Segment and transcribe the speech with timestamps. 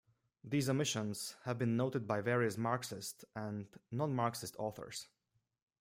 [0.43, 5.07] These omissions have been noted by various Marxist and non-Marxist authors.